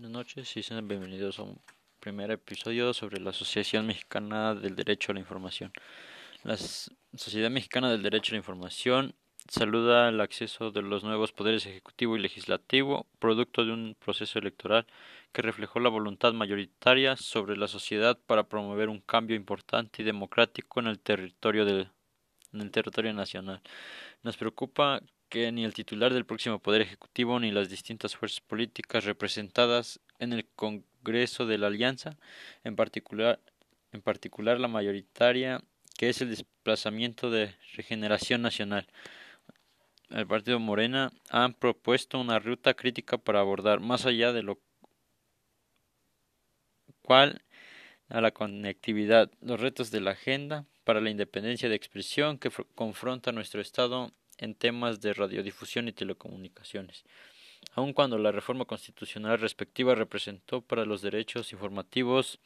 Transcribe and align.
Buenas 0.00 0.12
noches 0.12 0.56
y 0.56 0.62
sean 0.62 0.88
bienvenidos 0.88 1.38
a 1.38 1.42
un 1.42 1.60
primer 1.98 2.30
episodio 2.30 2.94
sobre 2.94 3.20
la 3.20 3.30
Asociación 3.30 3.86
Mexicana 3.86 4.54
del 4.54 4.74
Derecho 4.74 5.12
a 5.12 5.14
la 5.14 5.20
Información. 5.20 5.74
La 6.42 6.56
Sociedad 6.56 7.50
Mexicana 7.50 7.90
del 7.90 8.02
Derecho 8.02 8.32
a 8.32 8.32
la 8.32 8.38
Información 8.38 9.14
saluda 9.46 10.08
el 10.08 10.22
acceso 10.22 10.70
de 10.70 10.80
los 10.80 11.04
nuevos 11.04 11.32
poderes 11.32 11.66
ejecutivo 11.66 12.16
y 12.16 12.20
legislativo, 12.20 13.08
producto 13.18 13.66
de 13.66 13.72
un 13.72 13.94
proceso 14.02 14.38
electoral 14.38 14.86
que 15.32 15.42
reflejó 15.42 15.80
la 15.80 15.90
voluntad 15.90 16.32
mayoritaria 16.32 17.16
sobre 17.16 17.58
la 17.58 17.68
sociedad 17.68 18.18
para 18.26 18.44
promover 18.44 18.88
un 18.88 19.00
cambio 19.00 19.36
importante 19.36 20.00
y 20.00 20.06
democrático 20.06 20.80
en 20.80 20.86
el 20.86 20.98
territorio 20.98 21.68
en 21.68 22.60
el 22.62 22.70
territorio 22.70 23.12
nacional. 23.12 23.60
Nos 24.22 24.38
preocupa 24.38 25.02
que 25.30 25.50
ni 25.52 25.64
el 25.64 25.72
titular 25.72 26.12
del 26.12 26.26
próximo 26.26 26.58
Poder 26.58 26.82
Ejecutivo 26.82 27.40
ni 27.40 27.52
las 27.52 27.70
distintas 27.70 28.16
fuerzas 28.16 28.40
políticas 28.40 29.04
representadas 29.04 30.00
en 30.18 30.34
el 30.34 30.44
Congreso 30.56 31.46
de 31.46 31.56
la 31.56 31.68
Alianza, 31.68 32.18
en 32.64 32.76
particular, 32.76 33.40
en 33.92 34.02
particular 34.02 34.60
la 34.60 34.68
mayoritaria, 34.68 35.62
que 35.96 36.10
es 36.10 36.20
el 36.20 36.30
desplazamiento 36.30 37.30
de 37.30 37.54
regeneración 37.74 38.42
nacional. 38.42 38.86
El 40.10 40.26
partido 40.26 40.58
Morena 40.58 41.12
han 41.30 41.54
propuesto 41.54 42.18
una 42.18 42.40
ruta 42.40 42.74
crítica 42.74 43.16
para 43.16 43.40
abordar 43.40 43.78
más 43.78 44.06
allá 44.06 44.32
de 44.32 44.42
lo 44.42 44.58
cual 47.02 47.42
a 48.08 48.20
la 48.20 48.32
conectividad, 48.32 49.30
los 49.40 49.60
retos 49.60 49.92
de 49.92 50.00
la 50.00 50.10
agenda 50.12 50.66
para 50.82 51.00
la 51.00 51.10
independencia 51.10 51.68
de 51.68 51.76
expresión 51.76 52.38
que 52.38 52.50
confronta 52.74 53.30
nuestro 53.30 53.60
Estado 53.60 54.12
en 54.40 54.54
temas 54.54 55.00
de 55.00 55.12
radiodifusión 55.12 55.86
y 55.86 55.92
telecomunicaciones. 55.92 57.04
Aun 57.74 57.92
cuando 57.92 58.18
la 58.18 58.32
reforma 58.32 58.64
constitucional 58.64 59.38
respectiva 59.38 59.94
representó 59.94 60.62
para 60.62 60.84
los 60.84 61.02
derechos 61.02 61.52
informativos 61.52 62.40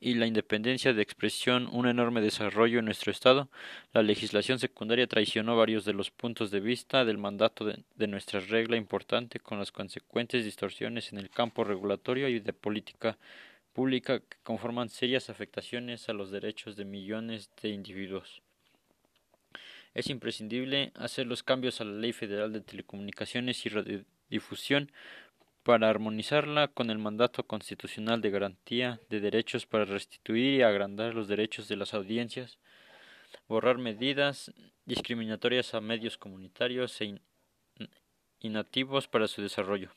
y 0.00 0.14
la 0.14 0.26
independencia 0.26 0.94
de 0.94 1.02
expresión 1.02 1.68
un 1.70 1.86
enorme 1.86 2.20
desarrollo 2.20 2.78
en 2.78 2.86
nuestro 2.86 3.12
Estado, 3.12 3.50
la 3.92 4.02
legislación 4.02 4.58
secundaria 4.58 5.06
traicionó 5.06 5.56
varios 5.56 5.84
de 5.84 5.92
los 5.92 6.10
puntos 6.10 6.50
de 6.50 6.60
vista 6.60 7.04
del 7.04 7.18
mandato 7.18 7.64
de, 7.64 8.06
nuestra 8.06 8.40
regla 8.40 8.76
importante 8.76 9.38
con 9.40 9.58
las 9.58 9.72
consecuentes 9.72 10.44
distorsiones 10.44 11.12
en 11.12 11.18
el 11.18 11.28
campo 11.28 11.64
regulatorio 11.64 12.28
y 12.28 12.40
de 12.40 12.52
política 12.52 13.18
pública 13.72 14.20
que 14.20 14.36
conforman 14.42 14.88
serias 14.88 15.30
afectaciones 15.30 16.08
a 16.08 16.12
los 16.12 16.30
derechos 16.30 16.76
de 16.76 16.84
millones 16.84 17.50
de 17.60 17.70
individuos. 17.70 18.42
Es 19.94 20.08
imprescindible 20.08 20.92
hacer 20.94 21.26
los 21.26 21.42
cambios 21.42 21.80
a 21.80 21.84
la 21.84 21.92
Ley 21.92 22.12
Federal 22.12 22.52
de 22.52 22.62
Telecomunicaciones 22.62 23.66
y 23.66 23.68
Radiodifusión 23.68 24.90
para 25.62 25.90
armonizarla 25.90 26.68
con 26.68 26.90
el 26.90 26.98
mandato 26.98 27.46
constitucional 27.46 28.20
de 28.20 28.30
garantía 28.30 29.00
de 29.10 29.20
derechos 29.20 29.66
para 29.66 29.84
restituir 29.84 30.54
y 30.54 30.62
agrandar 30.62 31.14
los 31.14 31.28
derechos 31.28 31.68
de 31.68 31.76
las 31.76 31.94
audiencias, 31.94 32.58
borrar 33.48 33.78
medidas 33.78 34.52
discriminatorias 34.86 35.74
a 35.74 35.80
medios 35.80 36.18
comunitarios 36.18 37.00
e 37.00 37.20
inactivos 38.40 39.08
para 39.08 39.28
su 39.28 39.42
desarrollo, 39.42 39.90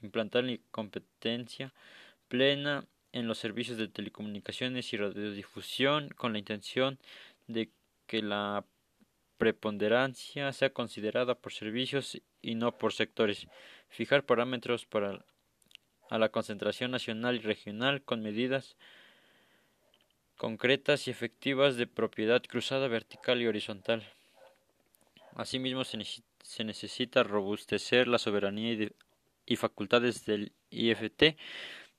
implantar 0.00 0.44
la 0.44 0.56
competencia 0.70 1.74
plena 2.28 2.86
en 3.12 3.26
los 3.26 3.38
servicios 3.38 3.76
de 3.76 3.88
telecomunicaciones 3.88 4.92
y 4.92 4.96
radiodifusión 4.96 6.08
con 6.10 6.32
la 6.32 6.38
intención 6.38 6.98
de 7.46 7.70
que 8.06 8.22
la 8.22 8.64
preponderancia 9.42 10.52
sea 10.52 10.70
considerada 10.70 11.34
por 11.34 11.52
servicios 11.52 12.22
y 12.42 12.54
no 12.54 12.78
por 12.78 12.92
sectores, 12.92 13.48
fijar 13.88 14.24
parámetros 14.24 14.86
para 14.86 15.24
la 16.10 16.28
concentración 16.28 16.92
nacional 16.92 17.34
y 17.34 17.40
regional 17.40 18.02
con 18.02 18.22
medidas 18.22 18.76
concretas 20.36 21.08
y 21.08 21.10
efectivas 21.10 21.74
de 21.74 21.88
propiedad 21.88 22.40
cruzada 22.40 22.86
vertical 22.86 23.42
y 23.42 23.48
horizontal. 23.48 24.04
Asimismo, 25.34 25.82
se, 25.82 26.62
necesita 26.62 27.24
robustecer 27.24 28.06
la 28.06 28.18
soberanía 28.18 28.90
y, 29.44 29.56
facultades 29.56 30.24
del 30.24 30.52
IFT 30.70 31.36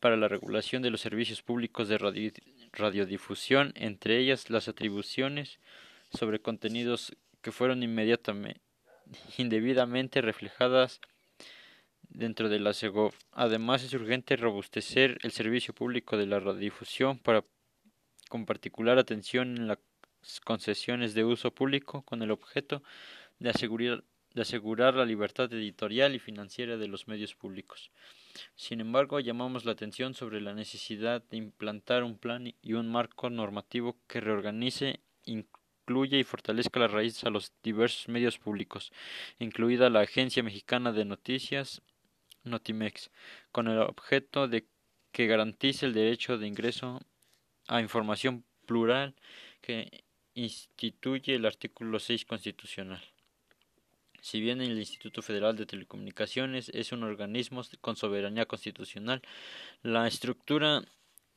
para 0.00 0.16
la 0.16 0.28
regulación 0.28 0.80
de 0.80 0.90
los 0.90 1.02
servicios 1.02 1.42
públicos 1.42 1.88
de 1.88 1.98
radio, 1.98 2.32
radiodifusión, 2.72 3.74
entre 3.74 4.20
ellas 4.20 4.48
las 4.48 4.68
atribuciones 4.68 5.60
sobre 6.10 6.40
contenidos 6.40 7.14
que 7.46 7.52
fueron 7.52 7.84
inmediatamente 7.84 8.60
indebidamente 9.38 10.20
reflejadas 10.20 11.00
dentro 12.08 12.48
de 12.48 12.58
la 12.58 12.72
SEGOV. 12.72 13.14
Además, 13.30 13.84
es 13.84 13.94
urgente 13.94 14.34
robustecer 14.34 15.18
el 15.22 15.30
servicio 15.30 15.72
público 15.72 16.16
de 16.16 16.26
la 16.26 16.40
radiodifusión 16.40 17.20
para 17.20 17.44
con 18.28 18.46
particular 18.46 18.98
atención 18.98 19.56
en 19.56 19.68
las 19.68 19.78
concesiones 20.44 21.14
de 21.14 21.22
uso 21.22 21.52
público 21.52 22.02
con 22.02 22.20
el 22.20 22.32
objeto 22.32 22.82
de 23.38 23.50
asegurar, 23.50 24.02
de 24.34 24.42
asegurar 24.42 24.94
la 24.94 25.04
libertad 25.04 25.52
editorial 25.52 26.16
y 26.16 26.18
financiera 26.18 26.76
de 26.76 26.88
los 26.88 27.06
medios 27.06 27.36
públicos. 27.36 27.92
Sin 28.56 28.80
embargo, 28.80 29.20
llamamos 29.20 29.64
la 29.64 29.70
atención 29.70 30.14
sobre 30.14 30.40
la 30.40 30.52
necesidad 30.52 31.22
de 31.30 31.36
implantar 31.36 32.02
un 32.02 32.18
plan 32.18 32.52
y 32.60 32.72
un 32.72 32.90
marco 32.90 33.30
normativo 33.30 33.96
que 34.08 34.20
reorganice, 34.20 34.98
incluya 35.86 36.18
y 36.18 36.24
fortalezca 36.24 36.80
las 36.80 36.90
raíces 36.90 37.22
a 37.24 37.30
los 37.30 37.52
diversos 37.62 38.08
medios 38.08 38.38
públicos, 38.38 38.92
incluida 39.38 39.88
la 39.88 40.00
Agencia 40.00 40.42
Mexicana 40.42 40.90
de 40.90 41.04
Noticias, 41.04 41.80
Notimex, 42.42 43.10
con 43.52 43.68
el 43.68 43.78
objeto 43.78 44.48
de 44.48 44.66
que 45.12 45.28
garantice 45.28 45.86
el 45.86 45.94
derecho 45.94 46.38
de 46.38 46.48
ingreso 46.48 47.00
a 47.68 47.80
información 47.80 48.44
plural 48.66 49.14
que 49.60 50.02
instituye 50.34 51.36
el 51.36 51.46
artículo 51.46 52.00
6 52.00 52.24
constitucional. 52.24 53.02
Si 54.20 54.40
bien 54.40 54.60
el 54.60 54.76
Instituto 54.76 55.22
Federal 55.22 55.54
de 55.54 55.66
Telecomunicaciones 55.66 56.68
es 56.74 56.90
un 56.90 57.04
organismo 57.04 57.62
con 57.80 57.94
soberanía 57.94 58.46
constitucional, 58.46 59.22
la 59.82 60.08
estructura 60.08 60.82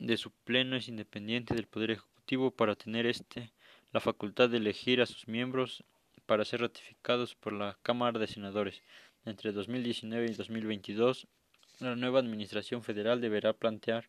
de 0.00 0.16
su 0.16 0.32
pleno 0.32 0.74
es 0.74 0.88
independiente 0.88 1.54
del 1.54 1.68
Poder 1.68 1.92
Ejecutivo 1.92 2.50
para 2.50 2.74
tener 2.74 3.06
este 3.06 3.52
la 3.92 4.00
facultad 4.00 4.48
de 4.48 4.58
elegir 4.58 5.00
a 5.00 5.06
sus 5.06 5.26
miembros 5.28 5.84
para 6.26 6.44
ser 6.44 6.60
ratificados 6.60 7.34
por 7.34 7.52
la 7.52 7.76
Cámara 7.82 8.18
de 8.18 8.26
Senadores. 8.26 8.82
Entre 9.24 9.52
2019 9.52 10.26
y 10.30 10.34
2022, 10.34 11.26
la 11.80 11.96
nueva 11.96 12.20
Administración 12.20 12.82
Federal 12.82 13.20
deberá 13.20 13.52
plantear 13.52 14.08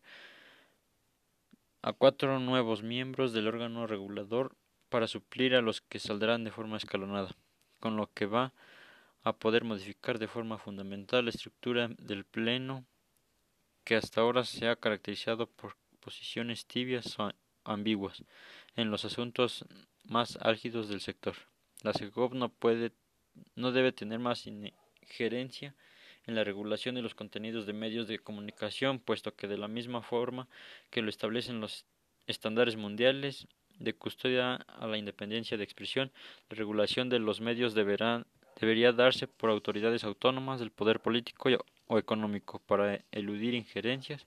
a 1.82 1.92
cuatro 1.92 2.38
nuevos 2.38 2.82
miembros 2.82 3.32
del 3.32 3.48
órgano 3.48 3.86
regulador 3.86 4.54
para 4.88 5.08
suplir 5.08 5.54
a 5.54 5.62
los 5.62 5.80
que 5.80 5.98
saldrán 5.98 6.44
de 6.44 6.52
forma 6.52 6.76
escalonada, 6.76 7.34
con 7.80 7.96
lo 7.96 8.12
que 8.12 8.26
va 8.26 8.52
a 9.24 9.32
poder 9.32 9.64
modificar 9.64 10.18
de 10.18 10.28
forma 10.28 10.58
fundamental 10.58 11.24
la 11.24 11.30
estructura 11.30 11.88
del 11.98 12.24
Pleno 12.24 12.84
que 13.84 13.96
hasta 13.96 14.20
ahora 14.20 14.44
se 14.44 14.68
ha 14.68 14.76
caracterizado 14.76 15.46
por 15.46 15.76
posiciones 16.00 16.66
tibias 16.66 17.16
ambiguas 17.64 18.24
en 18.76 18.90
los 18.90 19.04
asuntos 19.04 19.64
más 20.04 20.38
álgidos 20.40 20.88
del 20.88 21.00
sector. 21.00 21.34
La 21.82 21.92
SEGOV 21.92 22.34
no 22.34 22.48
puede 22.48 22.92
no 23.54 23.72
debe 23.72 23.92
tener 23.92 24.18
más 24.18 24.46
injerencia 24.46 25.74
en 26.26 26.34
la 26.34 26.44
regulación 26.44 26.94
de 26.94 27.02
los 27.02 27.14
contenidos 27.14 27.66
de 27.66 27.72
medios 27.72 28.06
de 28.06 28.18
comunicación, 28.18 29.00
puesto 29.00 29.34
que 29.34 29.48
de 29.48 29.58
la 29.58 29.68
misma 29.68 30.02
forma 30.02 30.48
que 30.90 31.02
lo 31.02 31.08
establecen 31.08 31.60
los 31.60 31.86
estándares 32.26 32.76
mundiales 32.76 33.48
de 33.78 33.94
custodia 33.94 34.54
a 34.54 34.86
la 34.86 34.98
independencia 34.98 35.56
de 35.56 35.64
expresión, 35.64 36.12
la 36.48 36.56
regulación 36.56 37.08
de 37.08 37.18
los 37.18 37.40
medios 37.40 37.74
debería 37.74 38.92
darse 38.92 39.26
por 39.26 39.50
autoridades 39.50 40.04
autónomas 40.04 40.60
del 40.60 40.70
poder 40.70 41.00
político 41.00 41.48
o 41.88 41.98
económico 41.98 42.60
para 42.60 43.00
eludir 43.10 43.54
injerencias 43.54 44.26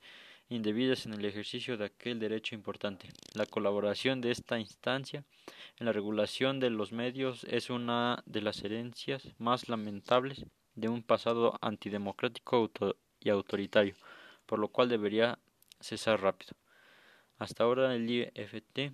indebidas 0.50 1.06
en 1.06 1.14
el 1.14 1.26
ejercicio 1.26 1.78
de 1.78 1.86
aquel 1.86 2.20
derecho 2.20 2.56
importante. 2.56 3.10
La 3.34 3.46
colaboración 3.46 4.22
de 4.22 4.32
esta 4.32 4.60
instancia 4.60 5.24
en 5.80 5.86
la 5.86 5.92
regulación 5.92 6.60
de 6.60 6.70
los 6.70 6.92
medios 6.92 7.46
es 7.46 7.70
una 7.70 8.24
de 8.26 8.42
las 8.42 8.64
herencias 8.64 9.34
más 9.38 9.70
lamentables 9.70 10.46
de 10.76 10.90
un 10.90 11.04
pasado 11.04 11.58
antidemocrático 11.62 12.72
y 13.20 13.30
autoritario, 13.30 13.96
por 14.46 14.60
lo 14.60 14.68
cual 14.68 14.90
debería 14.90 15.40
cesar 15.80 16.22
rápido. 16.22 16.54
Hasta 17.38 17.64
ahora 17.64 17.96
el 17.96 18.10
IFT 18.10 18.94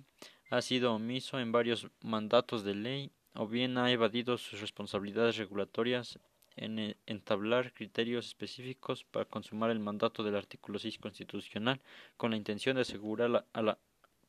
ha 0.50 0.62
sido 0.62 0.94
omiso 0.94 1.38
en 1.38 1.52
varios 1.52 1.88
mandatos 2.00 2.64
de 2.64 2.74
ley 2.74 3.12
o 3.34 3.46
bien 3.46 3.78
ha 3.78 3.90
evadido 3.90 4.36
sus 4.36 4.60
responsabilidades 4.60 5.36
regulatorias 5.36 6.18
en 6.56 6.78
e, 6.78 6.96
entablar 7.06 7.72
criterios 7.72 8.26
específicos 8.26 9.04
para 9.04 9.24
consumar 9.24 9.70
el 9.70 9.78
mandato 9.78 10.22
del 10.22 10.36
artículo 10.36 10.78
6 10.78 10.98
constitucional 10.98 11.80
con 12.16 12.30
la 12.30 12.36
intención 12.36 12.76
de 12.76 12.82
asegurar 12.82 13.46
a 13.52 13.62
la 13.62 13.78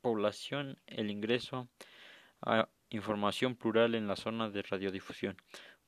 población 0.02 0.78
el 0.88 1.10
ingreso 1.10 1.68
a 2.42 2.68
información 2.90 3.56
plural 3.56 3.96
en 3.96 4.08
la 4.08 4.16
zona 4.16 4.50
de 4.50 4.62
radiodifusión, 4.62 5.38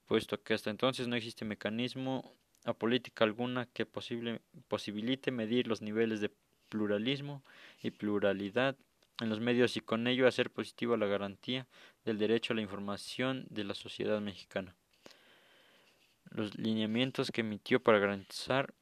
puesto 0.06 0.42
que 0.42 0.54
hasta 0.54 0.70
entonces 0.70 1.08
no 1.08 1.16
existe 1.16 1.46
mecanismo 1.46 2.34
a 2.64 2.74
política 2.74 3.24
alguna 3.24 3.68
que 3.68 3.86
posibilite 3.86 5.32
medir 5.32 5.68
los 5.68 5.82
niveles 5.82 6.22
de 6.22 6.32
pluralismo 6.70 7.44
y 7.82 7.92
pluralidad 7.92 8.76
en 9.22 9.30
los 9.30 9.40
medios 9.40 9.78
y 9.78 9.82
con 9.82 10.08
ello 10.08 10.28
hacer 10.28 10.50
positiva 10.52 10.98
la 10.98 11.06
garantía 11.06 11.68
del 12.04 12.18
derecho 12.18 12.54
a 12.54 12.56
la 12.56 12.62
información 12.62 13.46
de 13.50 13.64
la 13.64 13.76
sociedad 13.76 14.20
mexicana. 14.20 14.76
Los 16.36 16.58
lineamientos 16.58 17.32
que 17.32 17.40
emitió 17.40 17.82
para 17.82 17.98
garantizar 17.98 18.74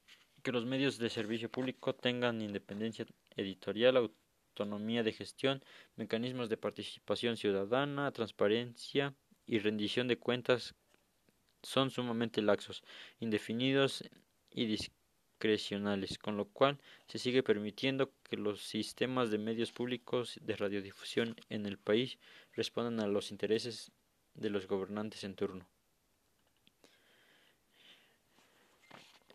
que 0.42 0.52
los 0.52 0.66
medios 0.66 0.98
de 0.98 1.12
servicio 1.12 1.52
público 1.52 1.94
tengan 1.94 2.42
independencia 2.42 3.06
editorial, 3.36 3.96
autonomía 3.96 5.04
de 5.04 5.12
gestión, 5.12 5.64
mecanismos 5.96 6.50
de 6.50 6.58
participación 6.58 7.38
ciudadana, 7.38 8.12
transparencia 8.12 9.14
y 9.46 9.60
rendición 9.60 10.08
de 10.08 10.18
cuentas 10.18 10.74
son 11.62 11.92
sumamente 11.92 12.42
laxos, 12.42 12.84
indefinidos 13.20 14.04
y 14.50 14.66
discrecionales, 14.66 16.18
con 16.18 16.38
lo 16.38 16.46
cual 16.46 16.80
se 17.06 17.20
sigue 17.20 17.44
permitiendo 17.44 18.12
que 18.24 18.36
los 18.36 18.64
sistemas 18.64 19.30
de 19.30 19.38
medios 19.38 19.72
públicos 19.72 20.40
de 20.42 20.56
radiodifusión 20.56 21.36
en 21.50 21.68
el 21.68 21.78
país 21.78 22.18
respondan 22.54 23.00
a 23.00 23.08
los 23.08 23.30
intereses 23.30 23.92
de 24.34 24.50
los 24.50 24.68
gobernantes 24.68 25.24
en 25.24 25.36
turno. 25.36 25.73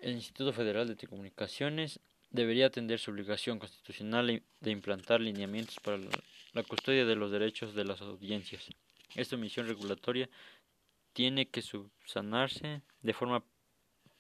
El 0.01 0.13
Instituto 0.13 0.53
Federal 0.53 0.87
de 0.87 0.95
Telecomunicaciones 0.95 2.01
debería 2.31 2.67
atender 2.67 3.01
su 3.01 3.11
obligación 3.11 3.59
constitucional 3.59 4.43
de 4.61 4.71
implantar 4.71 5.21
lineamientos 5.21 5.81
para 5.81 5.99
la 6.53 6.63
custodia 6.63 7.05
de 7.05 7.17
los 7.17 7.33
derechos 7.33 7.75
de 7.75 7.85
las 7.85 8.01
audiencias. 8.01 8.69
Esta 9.15 9.37
misión 9.37 9.67
regulatoria 9.67 10.29
tiene 11.13 11.49
que 11.49 11.63
subsanarse 11.63 12.83
de 13.03 13.13
forma 13.13 13.43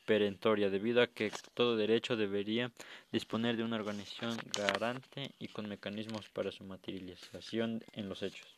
perentoria, 0.05 0.71
debido 0.71 1.03
a 1.03 1.07
que 1.07 1.31
todo 1.55 1.77
derecho 1.77 2.17
debería 2.17 2.73
disponer 3.13 3.57
de 3.57 3.63
una 3.63 3.77
organización 3.77 4.39
garante 4.57 5.33
y 5.39 5.49
con 5.49 5.69
mecanismos 5.69 6.29
para 6.31 6.51
su 6.51 6.65
materialización 6.65 7.85
en 7.93 8.09
los 8.09 8.23
hechos. 8.23 8.49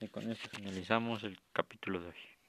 Y 0.00 0.08
con 0.08 0.30
esto 0.30 0.48
finalizamos 0.56 1.22
el 1.22 1.38
capítulo 1.52 2.00
de 2.00 2.08
hoy. 2.08 2.39